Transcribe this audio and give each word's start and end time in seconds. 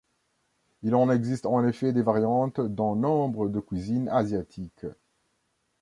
Il 0.81 0.95
en 0.95 1.11
existe 1.11 1.45
en 1.45 1.63
effet 1.67 1.93
des 1.93 2.01
variantes 2.01 2.59
dans 2.59 2.95
nombre 2.95 3.49
de 3.49 3.59
cuisines 3.59 4.09
asiatiques. 4.09 4.87